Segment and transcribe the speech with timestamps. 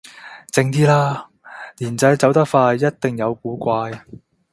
[0.51, 1.29] 靜啲啦，
[1.77, 4.03] 僆仔走得快一定有古怪